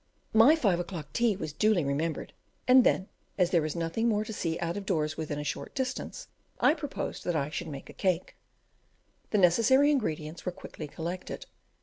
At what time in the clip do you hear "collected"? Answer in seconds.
10.87-11.45